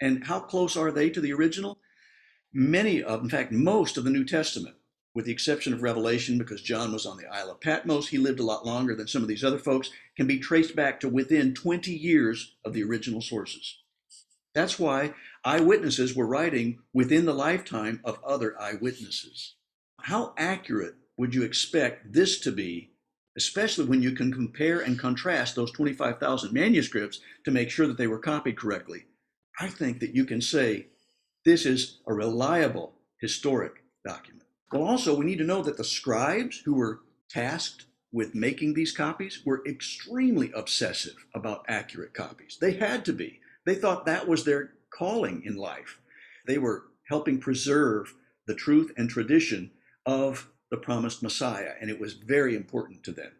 [0.00, 1.78] And how close are they to the original?
[2.52, 4.76] Many of, in fact, most of the New Testament,
[5.14, 8.40] with the exception of Revelation, because John was on the Isle of Patmos, he lived
[8.40, 11.54] a lot longer than some of these other folks, can be traced back to within
[11.54, 13.79] 20 years of the original sources.
[14.60, 19.54] That's why eyewitnesses were writing within the lifetime of other eyewitnesses.
[20.02, 22.90] How accurate would you expect this to be,
[23.38, 28.06] especially when you can compare and contrast those 25,000 manuscripts to make sure that they
[28.06, 29.06] were copied correctly?
[29.58, 30.88] I think that you can say
[31.46, 34.44] this is a reliable historic document.
[34.70, 38.92] Well, also, we need to know that the scribes who were tasked with making these
[38.92, 42.58] copies were extremely obsessive about accurate copies.
[42.60, 43.39] They had to be.
[43.66, 46.00] They thought that was their calling in life.
[46.46, 48.14] They were helping preserve
[48.46, 49.70] the truth and tradition
[50.06, 53.32] of the promised Messiah, and it was very important to them.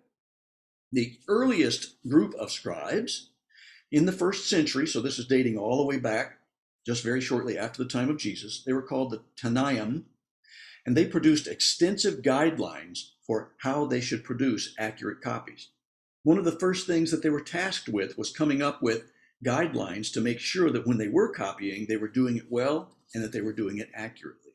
[0.92, 3.30] The earliest group of scribes
[3.92, 6.38] in the first century, so this is dating all the way back
[6.86, 10.04] just very shortly after the time of Jesus, they were called the Tannaim,
[10.86, 15.68] and they produced extensive guidelines for how they should produce accurate copies.
[16.22, 19.10] one of the first things that they were tasked with was coming up with
[19.44, 23.22] guidelines to make sure that when they were copying, they were doing it well and
[23.24, 24.50] that they were doing it accurately.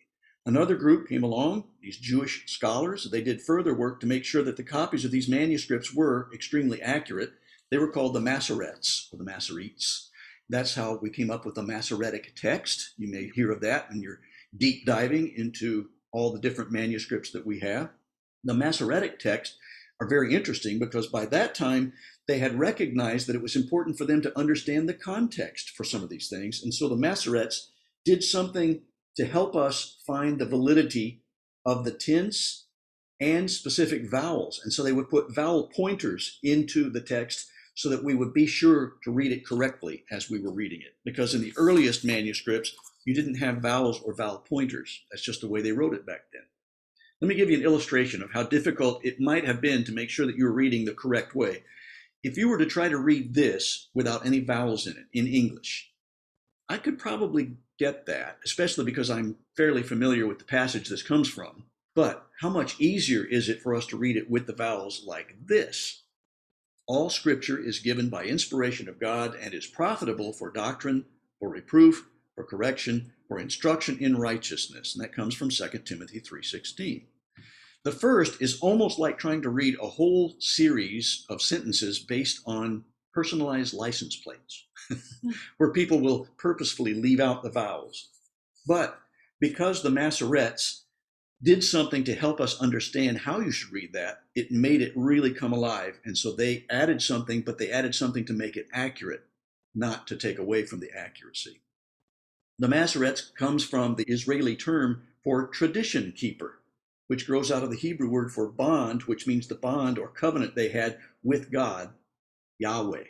[0.45, 3.10] Another group came along, these Jewish scholars.
[3.10, 6.82] They did further work to make sure that the copies of these manuscripts were extremely
[6.82, 7.34] accurate.
[7.71, 10.10] They were called the Masoretes or the Masoretes.
[10.48, 12.93] That's how we came up with the Masoretic text.
[12.98, 14.19] You may hear of that when you're
[14.56, 17.89] deep diving into all the different manuscripts that we have.
[18.43, 19.58] The Masoretic text
[20.00, 21.93] are very interesting because by that time
[22.27, 26.03] they had recognized that it was important for them to understand the context for some
[26.03, 26.61] of these things.
[26.63, 27.67] And so the Masoretes
[28.03, 28.81] did something
[29.17, 31.21] to help us find the validity
[31.65, 32.67] of the tense
[33.19, 34.59] and specific vowels.
[34.63, 38.47] And so they would put vowel pointers into the text so that we would be
[38.47, 40.95] sure to read it correctly as we were reading it.
[41.03, 42.73] Because in the earliest manuscripts,
[43.05, 45.01] you didn't have vowels or vowel pointers.
[45.11, 46.43] That's just the way they wrote it back then.
[47.21, 50.09] Let me give you an illustration of how difficult it might have been to make
[50.09, 51.63] sure that you're reading the correct way.
[52.25, 55.91] If you were to try to read this without any vowels in it in English,
[56.67, 61.29] I could probably get that, especially because I'm fairly familiar with the passage this comes
[61.29, 61.65] from.
[61.93, 65.35] But how much easier is it for us to read it with the vowels like
[65.39, 66.01] this?
[66.88, 71.05] All scripture is given by inspiration of God and is profitable for doctrine,
[71.39, 74.95] for reproof, for correction, for instruction in righteousness.
[74.95, 77.05] And that comes from 2 Timothy 3:16.
[77.86, 82.84] The first is almost like trying to read a whole series of sentences based on
[83.13, 84.65] personalized license plates,
[85.58, 88.10] where people will purposefully leave out the vowels.
[88.65, 89.00] But
[89.39, 90.82] because the Masoretes
[91.43, 95.32] did something to help us understand how you should read that, it made it really
[95.32, 96.00] come alive.
[96.06, 99.26] And so they added something, but they added something to make it accurate,
[99.76, 101.62] not to take away from the accuracy.
[102.58, 106.62] The Masoretes comes from the Israeli term for tradition keeper,
[107.07, 110.55] which grows out of the Hebrew word for bond, which means the bond or covenant
[110.55, 111.93] they had with God,
[112.57, 113.03] Yahweh.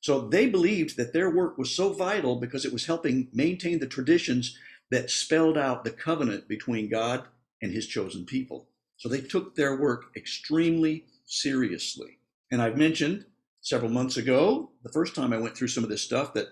[0.00, 3.86] So they believed that their work was so vital because it was helping maintain the
[3.86, 4.58] traditions
[4.90, 7.24] that spelled out the covenant between God
[7.62, 8.68] and his chosen people.
[8.96, 12.18] So they took their work extremely seriously.
[12.50, 13.24] And I've mentioned
[13.60, 16.48] several months ago, the first time I went through some of this stuff, that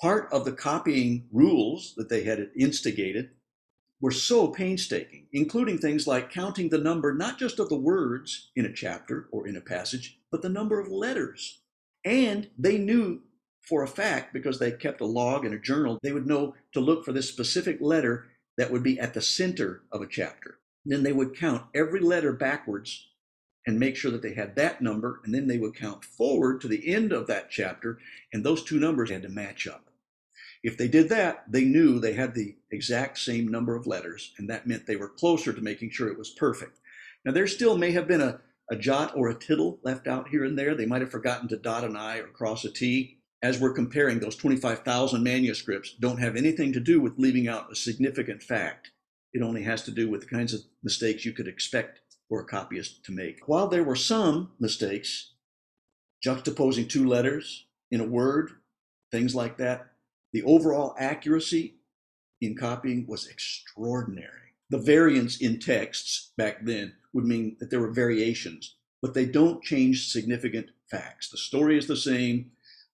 [0.00, 3.30] part of the copying rules that they had instigated
[4.02, 8.66] were so painstaking, including things like counting the number not just of the words in
[8.66, 11.60] a chapter or in a passage, but the number of letters.
[12.04, 13.22] And they knew
[13.62, 16.80] for a fact, because they kept a log and a journal, they would know to
[16.80, 18.26] look for this specific letter
[18.58, 20.58] that would be at the center of a chapter.
[20.84, 23.08] Then they would count every letter backwards
[23.68, 26.66] and make sure that they had that number, and then they would count forward to
[26.66, 28.00] the end of that chapter,
[28.32, 29.91] and those two numbers had to match up.
[30.62, 34.48] If they did that, they knew they had the exact same number of letters, and
[34.48, 36.78] that meant they were closer to making sure it was perfect.
[37.24, 40.44] Now, there still may have been a, a jot or a tittle left out here
[40.44, 40.74] and there.
[40.74, 43.18] They might have forgotten to dot an I or cross a T.
[43.42, 47.74] As we're comparing, those 25,000 manuscripts don't have anything to do with leaving out a
[47.74, 48.92] significant fact.
[49.32, 52.44] It only has to do with the kinds of mistakes you could expect for a
[52.44, 53.40] copyist to make.
[53.46, 55.32] While there were some mistakes,
[56.24, 58.52] juxtaposing two letters in a word,
[59.10, 59.91] things like that,
[60.32, 61.74] the overall accuracy
[62.40, 64.54] in copying was extraordinary.
[64.70, 69.62] The variance in texts back then would mean that there were variations, but they don't
[69.62, 71.28] change significant facts.
[71.28, 72.52] The story is the same.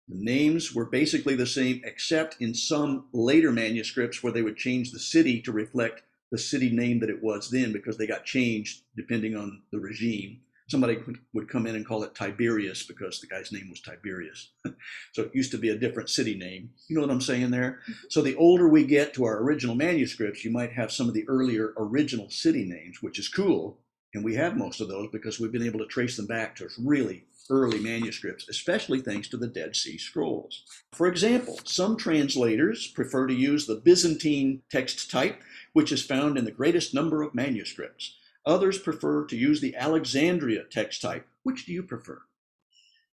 [0.09, 4.91] The names were basically the same, except in some later manuscripts where they would change
[4.91, 8.83] the city to reflect the city name that it was then because they got changed
[8.97, 10.99] depending on the regime somebody
[11.33, 14.51] would come in and call it Tiberius because the guy's name was Tiberius.
[15.13, 16.71] so it used to be a different city name.
[16.89, 17.81] You know what I'm saying there?
[17.83, 17.93] Mm-hmm.
[18.11, 21.29] So the older we get to our original manuscripts, you might have some of the
[21.29, 23.79] earlier original city names, which is cool.
[24.15, 26.69] And we have most of those because we've been able to trace them back to
[26.79, 30.65] really early manuscripts, especially thanks to the Dead Sea Scrolls.
[30.93, 35.41] For example, some translators prefer to use the Byzantine text type,
[35.73, 38.17] which is found in the greatest number of manuscripts.
[38.47, 41.27] Others prefer to use the Alexandria text type.
[41.43, 42.23] Which do you prefer?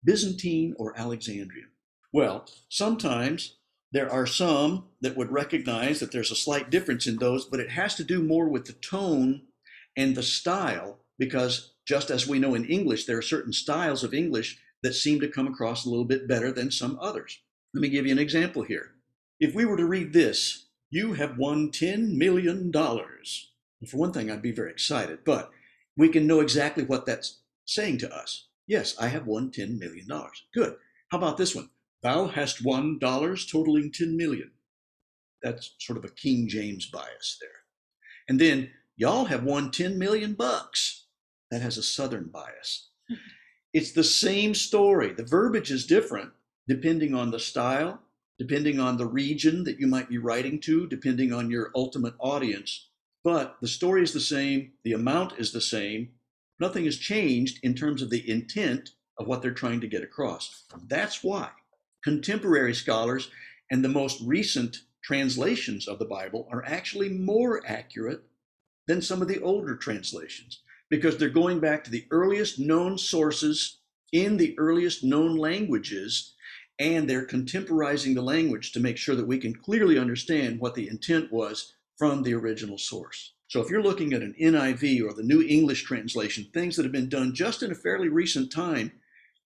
[0.05, 1.71] Byzantine or Alexandrian?
[2.13, 3.57] Well, sometimes
[3.93, 7.71] there are some that would recognize that there's a slight difference in those, but it
[7.71, 9.43] has to do more with the tone
[9.97, 14.15] and the style, because just as we know in English, there are certain styles of
[14.15, 17.41] English that seem to come across a little bit better than some others.
[17.73, 18.95] Let me give you an example here.
[19.41, 22.73] If we were to read this, you have won $10 million.
[23.87, 25.51] For one thing, I'd be very excited, but
[25.97, 28.49] we can know exactly what that's saying to us.
[28.67, 30.07] Yes, I have won $10 million.
[30.55, 30.77] Good.
[31.11, 31.71] How about this one?
[32.03, 34.51] Thou hast won dollars totaling 10 million.
[35.43, 37.51] That's sort of a King James bias there.
[38.29, 41.07] And then y'all have won 10 million bucks.
[41.51, 42.91] That has a Southern bias.
[43.75, 45.13] It's the same story.
[45.13, 46.31] The verbiage is different
[46.69, 48.01] depending on the style,
[48.39, 52.89] depending on the region that you might be writing to, depending on your ultimate audience.
[53.25, 56.11] But the story is the same, the amount is the same.
[56.61, 60.65] Nothing has changed in terms of the intent of what they're trying to get across.
[60.87, 61.49] That's why
[62.05, 63.31] contemporary scholars
[63.71, 68.23] and the most recent translations of the Bible are actually more accurate
[68.87, 70.61] than some of the older translations
[70.91, 73.81] because they're going back to the earliest known sources
[74.13, 76.35] in the earliest known languages
[76.79, 80.89] and they're contemporizing the language to make sure that we can clearly understand what the
[80.89, 83.33] intent was from the original source.
[83.49, 86.93] So if you're looking at an NIV or the New English translation, things that have
[86.93, 88.93] been done just in a fairly recent time,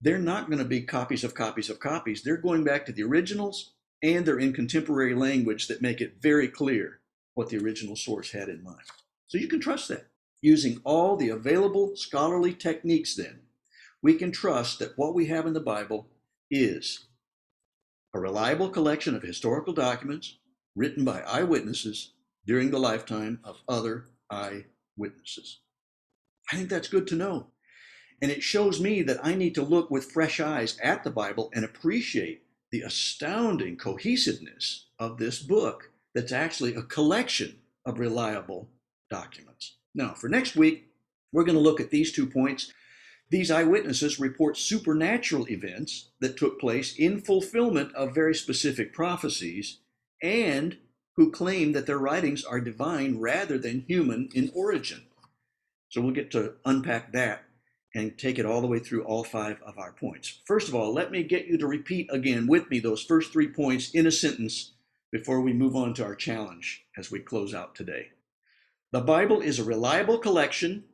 [0.02, 2.22] they're not going to be copies of copies of copies.
[2.22, 6.50] They're going back to the originals and they're in contemporary language that make it very
[6.50, 7.00] clear
[7.36, 8.86] what the original source had in mind.
[9.28, 10.08] So you can trust that.
[10.42, 13.40] Using all the available scholarly techniques, then,
[14.02, 16.10] we can trust that what we have in the Bible
[16.52, 17.06] is
[18.14, 20.38] a reliable collection of historical documents
[20.76, 22.12] written by eyewitnesses
[22.46, 25.60] during the lifetime of other eyewitnesses.
[26.52, 27.48] I think that's good to know.
[28.22, 31.52] And it shows me that I need to look with fresh eyes at the Bible
[31.54, 38.70] and appreciate the astounding cohesiveness of this book that's actually a collection of reliable
[39.10, 39.76] documents.
[39.94, 40.90] Now, for next week,
[41.32, 42.72] we're going to look at these two points
[43.34, 49.80] these eyewitnesses report supernatural events that took place in fulfillment of very specific prophecies
[50.22, 50.78] and
[51.16, 55.04] who claim that their writings are divine rather than human in origin.
[55.90, 57.44] So we'll get to unpack that
[57.96, 60.42] and take it all the way through all five of our points.
[60.46, 63.48] First of all, let me get you to repeat again with me those first three
[63.48, 64.74] points in a sentence
[65.12, 68.08] before we move on to our challenge as we close out today.
[68.92, 70.86] The Bible is a reliable collection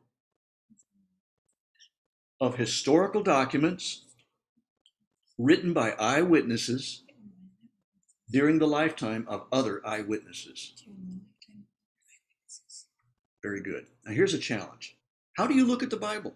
[2.38, 4.04] of historical documents
[5.38, 7.02] written by eyewitnesses
[8.30, 10.72] during the lifetime of other eyewitnesses.
[13.42, 13.86] Very good.
[14.04, 14.96] Now, here's a challenge
[15.36, 16.34] How do you look at the Bible?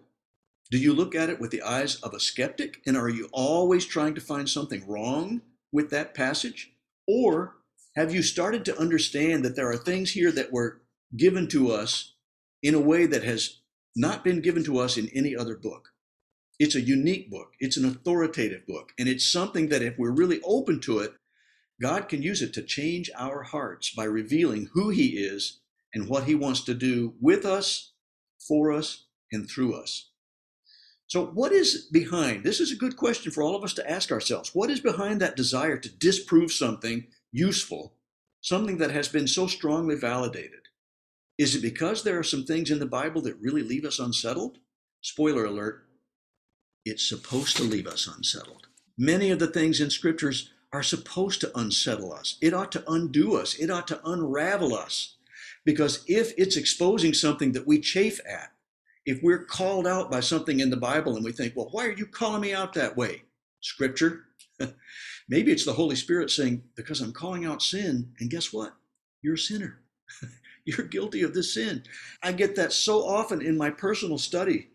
[0.71, 2.81] Do you look at it with the eyes of a skeptic?
[2.87, 5.41] And are you always trying to find something wrong
[5.71, 6.71] with that passage?
[7.07, 7.57] Or
[7.95, 10.81] have you started to understand that there are things here that were
[11.15, 12.15] given to us
[12.63, 13.59] in a way that has
[13.95, 15.89] not been given to us in any other book?
[16.57, 20.39] It's a unique book, it's an authoritative book, and it's something that if we're really
[20.43, 21.13] open to it,
[21.81, 25.59] God can use it to change our hearts by revealing who He is
[25.93, 27.91] and what He wants to do with us,
[28.47, 30.09] for us, and through us.
[31.07, 32.43] So, what is behind?
[32.43, 34.55] This is a good question for all of us to ask ourselves.
[34.55, 37.93] What is behind that desire to disprove something useful,
[38.41, 40.61] something that has been so strongly validated?
[41.37, 44.57] Is it because there are some things in the Bible that really leave us unsettled?
[45.01, 45.85] Spoiler alert,
[46.85, 48.67] it's supposed to leave us unsettled.
[48.97, 52.37] Many of the things in scriptures are supposed to unsettle us.
[52.41, 53.55] It ought to undo us.
[53.55, 55.15] It ought to unravel us.
[55.63, 58.51] Because if it's exposing something that we chafe at,
[59.05, 61.93] if we're called out by something in the Bible and we think, well, why are
[61.93, 63.23] you calling me out that way?
[63.61, 64.25] Scripture.
[65.29, 68.73] Maybe it's the Holy Spirit saying, because I'm calling out sin, and guess what?
[69.21, 69.79] You're a sinner.
[70.65, 71.83] You're guilty of this sin.
[72.21, 74.71] I get that so often in my personal study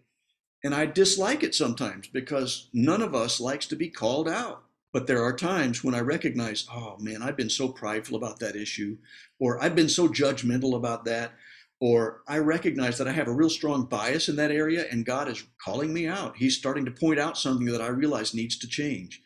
[0.65, 4.65] and I dislike it sometimes because none of us likes to be called out.
[4.93, 8.57] But there are times when I recognize, oh man, I've been so prideful about that
[8.57, 8.99] issue,
[9.39, 11.33] or I've been so judgmental about that,
[11.81, 15.29] or I recognize that I have a real strong bias in that area and God
[15.29, 16.37] is calling me out.
[16.37, 19.23] He's starting to point out something that I realize needs to change.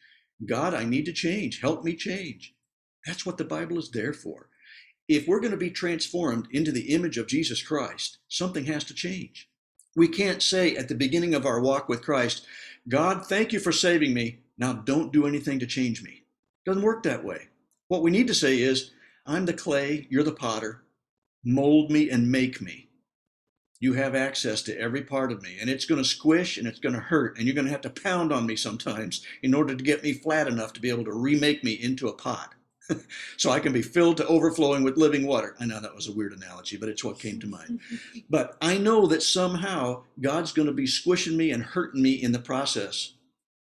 [0.47, 1.61] God, I need to change.
[1.61, 2.55] Help me change.
[3.07, 4.49] That's what the Bible is there for.
[5.09, 8.95] If we're going to be transformed into the image of Jesus Christ, something has to
[8.95, 9.51] change.
[9.97, 12.47] We can't say at the beginning of our walk with Christ,
[12.89, 14.44] God, thank you for saving me.
[14.59, 16.11] Now don't do anything to change me.
[16.65, 17.49] It doesn't work that way.
[17.89, 18.93] What we need to say is,
[19.27, 20.85] I'm the clay, you're the potter.
[21.45, 22.89] Mold me and make me.
[23.81, 26.79] You have access to every part of me, and it's going to squish and it's
[26.79, 29.75] going to hurt, and you're going to have to pound on me sometimes in order
[29.75, 32.55] to get me flat enough to be able to remake me into a pot.
[33.37, 35.55] so I can be filled to overflowing with living water.
[35.59, 37.81] I know that was a weird analogy, but it's what came to mind.
[38.31, 42.33] but I know that somehow God's going to be squishing me and hurting me in
[42.33, 43.15] the process.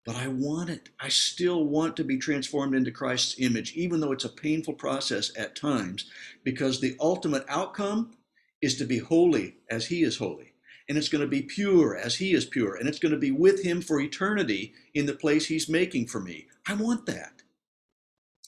[0.07, 0.87] But I want it.
[1.01, 5.33] I still want to be transformed into Christ's image, even though it's a painful process
[5.37, 6.09] at times,
[6.45, 8.15] because the ultimate outcome
[8.61, 10.53] is to be holy as He is holy.
[10.87, 12.75] And it's going to be pure as He is pure.
[12.75, 16.21] And it's going to be with Him for eternity in the place He's making for
[16.21, 16.47] me.
[16.65, 17.41] I want that.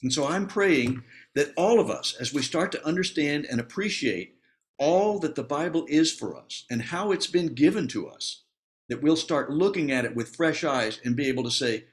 [0.02, 1.02] And so I'm praying
[1.34, 4.34] that all of us, as we start to understand and appreciate
[4.78, 8.44] all that the Bible is for us and how it's been given to us,
[8.90, 11.84] that we'll start looking at it with fresh eyes and be able to say,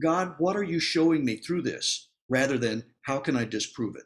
[0.00, 2.08] God, what are you showing me through this?
[2.28, 4.04] Rather than, how can I disprove it?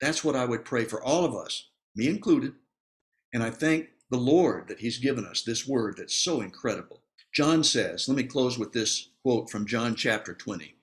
[0.00, 2.52] That's what I would pray for all of us, me included.
[3.34, 7.02] And I thank the Lord that He's given us this word that's so incredible.
[7.34, 10.74] John says, let me close with this quote from John chapter 20.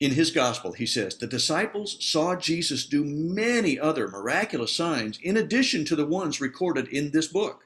[0.00, 5.36] In his gospel, he says, The disciples saw Jesus do many other miraculous signs in
[5.36, 7.64] addition to the ones recorded in this book.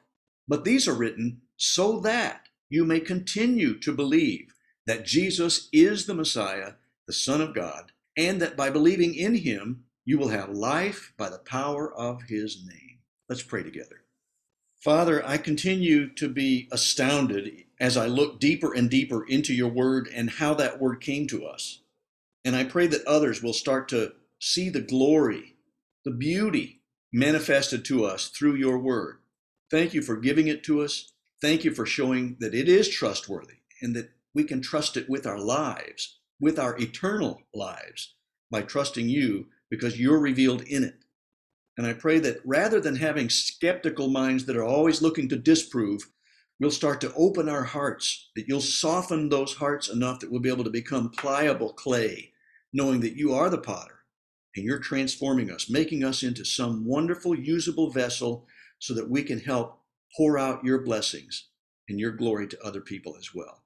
[0.48, 4.54] But these are written so that you may continue to believe
[4.86, 6.72] that Jesus is the Messiah,
[7.06, 11.28] the Son of God, and that by believing in him, you will have life by
[11.28, 12.98] the power of his name.
[13.28, 14.02] Let's pray together.
[14.82, 20.10] Father, I continue to be astounded as I look deeper and deeper into your word
[20.14, 21.80] and how that word came to us.
[22.44, 25.56] And I pray that others will start to see the glory,
[26.04, 26.82] the beauty
[27.12, 29.20] manifested to us through your word.
[29.70, 31.13] Thank you for giving it to us.
[31.40, 35.26] Thank you for showing that it is trustworthy and that we can trust it with
[35.26, 38.14] our lives, with our eternal lives,
[38.50, 41.04] by trusting you because you're revealed in it.
[41.76, 46.08] And I pray that rather than having skeptical minds that are always looking to disprove,
[46.60, 50.50] we'll start to open our hearts, that you'll soften those hearts enough that we'll be
[50.50, 52.32] able to become pliable clay,
[52.72, 54.00] knowing that you are the potter
[54.54, 58.46] and you're transforming us, making us into some wonderful, usable vessel
[58.78, 59.80] so that we can help
[60.16, 61.48] pour out your blessings
[61.88, 63.62] and your glory to other people as well.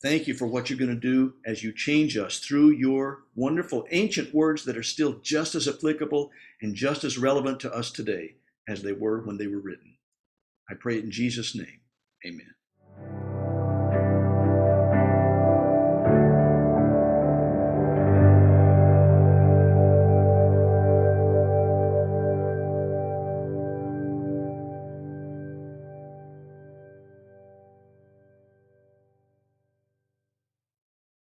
[0.00, 3.84] Thank you for what you're going to do as you change us through your wonderful
[3.90, 6.30] ancient words that are still just as applicable
[6.62, 8.36] and just as relevant to us today
[8.68, 9.96] as they were when they were written.
[10.70, 11.80] I pray it in Jesus' name.
[12.24, 13.27] Amen.